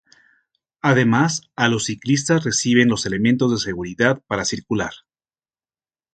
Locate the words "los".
1.69-1.85, 2.87-3.05